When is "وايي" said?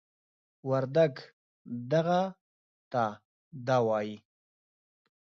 3.87-4.15